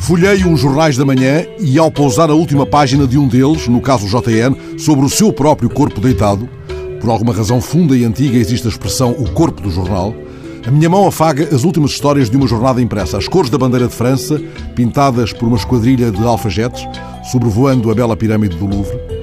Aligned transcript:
Folhei 0.00 0.44
uns 0.44 0.60
jornais 0.60 0.96
da 0.96 1.04
manhã 1.04 1.46
e, 1.58 1.78
ao 1.78 1.90
pousar 1.90 2.28
a 2.30 2.34
última 2.34 2.66
página 2.66 3.06
de 3.06 3.18
um 3.18 3.26
deles, 3.26 3.66
no 3.68 3.80
caso 3.80 4.06
o 4.06 4.08
JN, 4.08 4.78
sobre 4.78 5.04
o 5.06 5.08
seu 5.08 5.32
próprio 5.32 5.70
corpo 5.70 6.00
deitado, 6.00 6.48
por 7.00 7.10
alguma 7.10 7.32
razão 7.32 7.60
funda 7.60 7.96
e 7.96 8.04
antiga 8.04 8.36
existe 8.36 8.66
a 8.66 8.70
expressão 8.70 9.12
o 9.12 9.30
corpo 9.30 9.62
do 9.62 9.70
jornal, 9.70 10.14
a 10.66 10.70
minha 10.70 10.88
mão 10.88 11.06
afaga 11.06 11.54
as 11.54 11.64
últimas 11.64 11.90
histórias 11.90 12.30
de 12.30 12.36
uma 12.36 12.46
jornada 12.46 12.80
impressa. 12.80 13.18
As 13.18 13.28
cores 13.28 13.50
da 13.50 13.58
bandeira 13.58 13.86
de 13.86 13.94
França, 13.94 14.40
pintadas 14.74 15.32
por 15.32 15.46
uma 15.46 15.56
esquadrilha 15.58 16.10
de 16.10 16.22
alfajetes, 16.22 16.86
sobrevoando 17.30 17.90
a 17.90 17.94
bela 17.94 18.16
pirâmide 18.16 18.56
do 18.56 18.66
Louvre. 18.66 19.13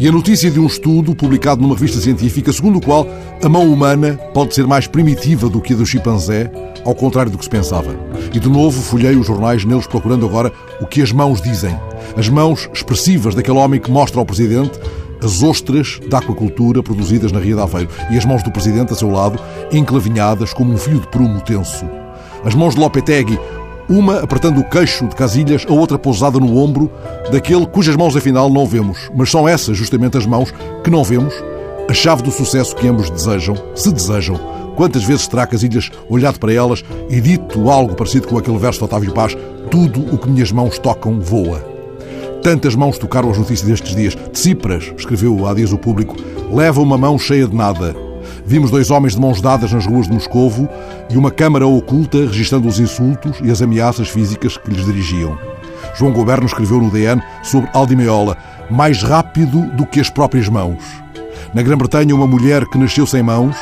E 0.00 0.08
a 0.08 0.12
notícia 0.12 0.50
de 0.50 0.58
um 0.58 0.64
estudo 0.64 1.14
publicado 1.14 1.60
numa 1.60 1.74
revista 1.74 2.00
científica, 2.00 2.50
segundo 2.54 2.78
o 2.78 2.80
qual 2.80 3.06
a 3.44 3.48
mão 3.50 3.70
humana 3.70 4.18
pode 4.32 4.54
ser 4.54 4.66
mais 4.66 4.86
primitiva 4.86 5.46
do 5.46 5.60
que 5.60 5.74
a 5.74 5.76
do 5.76 5.84
chimpanzé, 5.84 6.50
ao 6.86 6.94
contrário 6.94 7.30
do 7.30 7.36
que 7.36 7.44
se 7.44 7.50
pensava. 7.50 7.94
E 8.32 8.40
de 8.40 8.48
novo 8.48 8.80
folhei 8.80 9.14
os 9.14 9.26
jornais 9.26 9.62
neles 9.62 9.86
procurando 9.86 10.24
agora 10.24 10.50
o 10.80 10.86
que 10.86 11.02
as 11.02 11.12
mãos 11.12 11.42
dizem. 11.42 11.78
As 12.16 12.30
mãos 12.30 12.66
expressivas 12.72 13.34
daquele 13.34 13.58
homem 13.58 13.78
que 13.78 13.90
mostra 13.90 14.18
ao 14.18 14.24
Presidente 14.24 14.80
as 15.22 15.42
ostras 15.42 16.00
da 16.08 16.16
aquacultura 16.16 16.82
produzidas 16.82 17.30
na 17.30 17.38
Ria 17.38 17.56
de 17.56 17.60
Aveiro 17.60 17.90
e 18.10 18.16
as 18.16 18.24
mãos 18.24 18.42
do 18.42 18.50
Presidente 18.50 18.94
a 18.94 18.96
seu 18.96 19.10
lado, 19.10 19.38
enclavinhadas 19.70 20.54
como 20.54 20.72
um 20.72 20.78
fio 20.78 20.98
de 20.98 21.08
prumo 21.08 21.42
tenso. 21.42 21.84
As 22.42 22.54
mãos 22.54 22.74
de 22.74 22.80
Lopetegui, 22.80 23.38
uma 23.88 24.20
apertando 24.20 24.60
o 24.60 24.64
queixo 24.64 25.06
de 25.06 25.14
Casilhas, 25.14 25.66
a 25.68 25.72
outra 25.72 25.98
pousada 25.98 26.38
no 26.38 26.56
ombro 26.56 26.90
daquele 27.30 27.66
cujas 27.66 27.96
mãos 27.96 28.16
afinal 28.16 28.50
não 28.50 28.66
vemos, 28.66 29.10
mas 29.14 29.30
são 29.30 29.48
essas 29.48 29.76
justamente 29.76 30.16
as 30.16 30.26
mãos 30.26 30.52
que 30.84 30.90
não 30.90 31.04
vemos, 31.04 31.34
a 31.88 31.92
chave 31.92 32.22
do 32.22 32.30
sucesso 32.30 32.76
que 32.76 32.86
ambos 32.86 33.10
desejam, 33.10 33.56
se 33.74 33.92
desejam. 33.92 34.38
Quantas 34.76 35.02
vezes 35.04 35.26
terá 35.26 35.46
Casilhas 35.46 35.90
olhado 36.08 36.38
para 36.38 36.52
elas 36.52 36.84
e 37.08 37.20
dito 37.20 37.68
algo 37.68 37.94
parecido 37.94 38.28
com 38.28 38.38
aquele 38.38 38.58
verso 38.58 38.78
de 38.78 38.84
Otávio 38.84 39.12
Paz: 39.12 39.36
Tudo 39.70 40.14
o 40.14 40.16
que 40.16 40.28
minhas 40.28 40.52
mãos 40.52 40.78
tocam 40.78 41.20
voa. 41.20 41.58
Tantas 42.42 42.74
mãos 42.74 42.96
tocaram 42.96 43.30
as 43.30 43.36
notícias 43.36 43.68
destes 43.68 43.94
dias. 43.94 44.16
Tsipras, 44.32 44.92
escreveu 44.96 45.46
há 45.46 45.52
dias 45.52 45.72
o 45.72 45.78
público, 45.78 46.16
leva 46.50 46.80
uma 46.80 46.96
mão 46.96 47.18
cheia 47.18 47.46
de 47.46 47.54
nada. 47.54 48.09
Vimos 48.50 48.68
dois 48.68 48.90
homens 48.90 49.14
de 49.14 49.20
mãos 49.20 49.40
dadas 49.40 49.72
nas 49.72 49.86
ruas 49.86 50.08
de 50.08 50.12
Moscovo 50.12 50.68
e 51.08 51.16
uma 51.16 51.30
câmara 51.30 51.68
oculta 51.68 52.18
registrando 52.18 52.66
os 52.66 52.80
insultos 52.80 53.38
e 53.44 53.48
as 53.48 53.62
ameaças 53.62 54.08
físicas 54.08 54.56
que 54.56 54.68
lhes 54.72 54.84
dirigiam. 54.84 55.38
João 55.96 56.12
Goberno 56.12 56.46
escreveu 56.46 56.80
no 56.80 56.90
DN 56.90 57.22
sobre 57.44 57.70
Aldimeola, 57.72 58.36
mais 58.68 59.04
rápido 59.04 59.70
do 59.76 59.86
que 59.86 60.00
as 60.00 60.10
próprias 60.10 60.48
mãos. 60.48 60.82
Na 61.54 61.62
Grã-Bretanha, 61.62 62.12
uma 62.12 62.26
mulher 62.26 62.64
que 62.66 62.76
nasceu 62.76 63.06
sem 63.06 63.22
mãos 63.22 63.56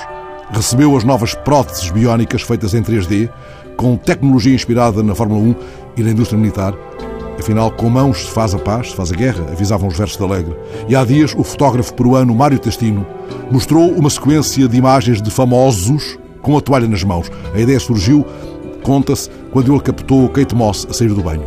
recebeu 0.50 0.97
as 0.97 1.05
novas 1.05 1.34
próteses 1.34 1.91
biónicas 1.91 2.41
feitas 2.41 2.73
em 2.73 2.83
3D, 2.83 3.28
com 3.77 3.95
tecnologia 3.95 4.55
inspirada 4.55 5.02
na 5.02 5.14
Fórmula 5.14 5.39
1 5.39 5.55
e 5.98 6.02
na 6.02 6.12
indústria 6.12 6.41
militar, 6.41 6.73
Afinal, 7.39 7.70
com 7.70 7.89
mãos 7.89 8.25
se 8.25 8.31
faz 8.31 8.53
a 8.55 8.58
paz, 8.58 8.91
se 8.91 8.97
faz 8.97 9.12
a 9.12 9.14
guerra, 9.14 9.47
avisavam 9.50 9.89
os 9.89 9.97
versos 9.97 10.17
de 10.17 10.25
Alegre. 10.25 10.56
E 10.89 10.97
há 10.97 11.05
dias, 11.05 11.34
o 11.36 11.45
fotógrafo 11.45 11.95
peruano 11.95 12.34
Mário 12.34 12.58
Testino 12.58 13.06
mostrou 13.50 13.91
uma 13.92 14.11
sequência 14.11 14.69
de 14.69 14.77
imagens 14.77 15.22
de 15.22 15.30
famosos 15.30 16.19
com 16.42 16.56
a 16.56 16.61
toalha 16.61 16.89
nas 16.89 17.05
mãos. 17.05 17.30
A 17.55 17.61
ideia 17.61 17.78
surgiu, 17.78 18.27
conta-se, 18.83 19.30
quando 19.53 19.72
ele 19.72 19.80
captou 19.80 20.28
Kate 20.28 20.55
Moss 20.55 20.86
a 20.91 20.92
sair 20.92 21.14
do 21.14 21.22
banho. 21.22 21.47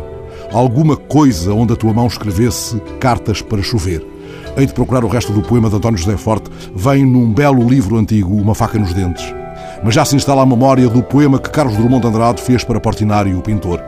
Alguma 0.52 0.96
coisa 0.96 1.52
onde 1.52 1.72
a 1.72 1.76
tua 1.76 1.92
mão 1.92 2.06
escrevesse 2.06 2.80
cartas 2.98 3.42
para 3.42 3.62
chover. 3.62 4.06
Hei 4.56 4.66
de 4.66 4.74
procurar 4.74 5.04
o 5.04 5.08
resto 5.08 5.32
do 5.32 5.40
poema 5.40 5.70
de 5.70 5.76
António 5.76 5.98
José 5.98 6.16
Forte. 6.16 6.50
Vem 6.74 7.06
num 7.06 7.32
belo 7.32 7.66
livro 7.68 7.96
antigo, 7.96 8.34
Uma 8.34 8.54
Faca 8.54 8.78
nos 8.78 8.92
Dentes. 8.92 9.34
Mas 9.82 9.94
já 9.94 10.04
se 10.04 10.14
instala 10.14 10.42
a 10.42 10.46
memória 10.46 10.88
do 10.88 11.02
poema 11.02 11.38
que 11.38 11.50
Carlos 11.50 11.76
Drummond 11.76 12.02
de 12.02 12.08
Andrade 12.08 12.42
fez 12.42 12.62
para 12.62 12.80
Portinari, 12.80 13.34
o 13.34 13.40
pintor. 13.40 13.80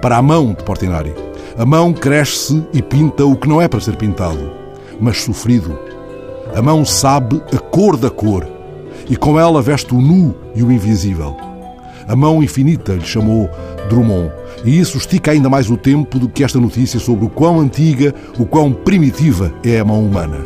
Para 0.00 0.18
a 0.18 0.22
mão 0.22 0.54
de 0.54 0.62
Portinari. 0.62 1.29
A 1.60 1.66
mão 1.66 1.92
cresce 1.92 2.64
e 2.72 2.80
pinta 2.80 3.26
o 3.26 3.36
que 3.36 3.46
não 3.46 3.60
é 3.60 3.68
para 3.68 3.80
ser 3.80 3.94
pintado, 3.94 4.50
mas 4.98 5.20
sofrido. 5.20 5.78
A 6.56 6.62
mão 6.62 6.86
sabe 6.86 7.42
a 7.54 7.58
cor 7.58 7.98
da 7.98 8.08
cor 8.08 8.48
e 9.10 9.14
com 9.14 9.38
ela 9.38 9.60
veste 9.60 9.94
o 9.94 10.00
nu 10.00 10.34
e 10.54 10.62
o 10.62 10.72
invisível. 10.72 11.36
A 12.08 12.16
mão 12.16 12.42
infinita 12.42 12.94
lhe 12.94 13.04
chamou 13.04 13.46
Drummond, 13.90 14.32
e 14.64 14.80
isso 14.80 14.96
estica 14.96 15.32
ainda 15.32 15.50
mais 15.50 15.68
o 15.68 15.76
tempo 15.76 16.18
do 16.18 16.30
que 16.30 16.42
esta 16.42 16.58
notícia 16.58 16.98
sobre 16.98 17.26
o 17.26 17.28
quão 17.28 17.60
antiga, 17.60 18.14
o 18.38 18.46
quão 18.46 18.72
primitiva 18.72 19.52
é 19.62 19.80
a 19.80 19.84
mão 19.84 20.02
humana. 20.02 20.38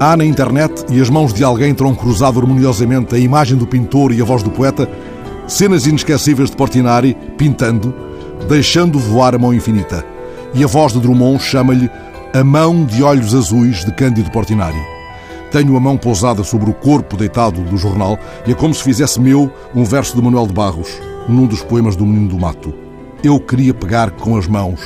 Há 0.00 0.16
na 0.16 0.24
internet, 0.24 0.86
e 0.90 1.00
as 1.00 1.08
mãos 1.08 1.32
de 1.32 1.44
alguém 1.44 1.72
terão 1.72 1.94
cruzado 1.94 2.40
harmoniosamente 2.40 3.14
a 3.14 3.18
imagem 3.18 3.56
do 3.56 3.64
pintor 3.64 4.10
e 4.10 4.20
a 4.20 4.24
voz 4.24 4.42
do 4.42 4.50
poeta, 4.50 4.90
cenas 5.46 5.86
inesquecíveis 5.86 6.50
de 6.50 6.56
Portinari 6.56 7.16
pintando, 7.38 7.94
deixando 8.48 8.98
voar 8.98 9.36
a 9.36 9.38
mão 9.38 9.54
infinita 9.54 10.10
e 10.54 10.62
a 10.62 10.66
voz 10.66 10.92
de 10.92 11.00
Drummond 11.00 11.42
chama-lhe 11.42 11.90
A 12.34 12.44
Mão 12.44 12.84
de 12.84 13.02
Olhos 13.02 13.34
Azuis 13.34 13.84
de 13.84 13.92
Cândido 13.92 14.30
Portinari. 14.30 14.80
Tenho 15.50 15.76
a 15.76 15.80
mão 15.80 15.96
pousada 15.96 16.42
sobre 16.44 16.70
o 16.70 16.74
corpo 16.74 17.16
deitado 17.16 17.60
do 17.62 17.76
jornal 17.76 18.18
e 18.46 18.52
é 18.52 18.54
como 18.54 18.74
se 18.74 18.82
fizesse 18.82 19.20
meu 19.20 19.52
um 19.74 19.84
verso 19.84 20.16
de 20.16 20.22
Manuel 20.22 20.46
de 20.46 20.52
Barros, 20.52 20.88
num 21.28 21.46
dos 21.46 21.62
poemas 21.62 21.96
do 21.96 22.06
Menino 22.06 22.28
do 22.28 22.38
Mato. 22.38 22.74
Eu 23.22 23.38
queria 23.38 23.74
pegar 23.74 24.10
com 24.10 24.36
as 24.36 24.46
mãos 24.46 24.80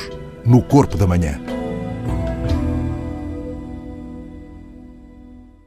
no 0.45 0.61
corpo 0.61 0.97
da 0.97 1.07
manhã. 1.07 1.56